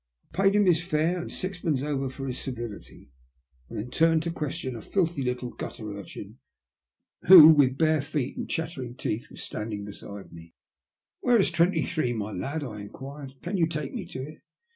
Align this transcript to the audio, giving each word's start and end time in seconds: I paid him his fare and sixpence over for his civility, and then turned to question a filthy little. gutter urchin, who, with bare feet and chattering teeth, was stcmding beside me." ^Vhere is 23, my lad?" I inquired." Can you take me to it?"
I 0.33 0.35
paid 0.43 0.55
him 0.55 0.65
his 0.65 0.81
fare 0.81 1.21
and 1.21 1.31
sixpence 1.31 1.83
over 1.83 2.09
for 2.09 2.25
his 2.25 2.39
civility, 2.39 3.11
and 3.69 3.77
then 3.77 3.91
turned 3.91 4.23
to 4.23 4.31
question 4.31 4.75
a 4.75 4.81
filthy 4.81 5.21
little. 5.21 5.51
gutter 5.51 5.95
urchin, 5.95 6.39
who, 7.27 7.49
with 7.49 7.77
bare 7.77 8.01
feet 8.01 8.35
and 8.35 8.49
chattering 8.49 8.95
teeth, 8.95 9.29
was 9.29 9.41
stcmding 9.41 9.85
beside 9.85 10.33
me." 10.33 10.55
^Vhere 11.23 11.39
is 11.39 11.51
23, 11.51 12.13
my 12.13 12.31
lad?" 12.31 12.63
I 12.63 12.81
inquired." 12.81 13.33
Can 13.43 13.57
you 13.57 13.67
take 13.67 13.93
me 13.93 14.07
to 14.07 14.23
it?" 14.23 14.39